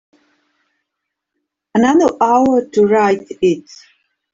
[1.75, 3.69] Another hour to write it.